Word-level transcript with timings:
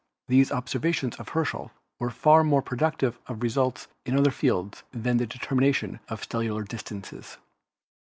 These 0.27 0.51
observations 0.51 1.15
of 1.17 1.29
Herschel 1.29 1.69
were 1.99 2.09
far 2.09 2.43
more 2.43 2.63
productive 2.63 3.19
of 3.27 3.43
results 3.43 3.87
in 4.03 4.17
other 4.17 4.31
fields 4.31 4.81
than 4.91 5.17
the 5.17 5.27
determination 5.27 5.99
of 6.09 6.23
stellar 6.23 6.63
distances. 6.63 7.37